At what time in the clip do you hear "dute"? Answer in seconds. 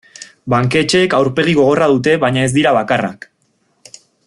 1.93-2.17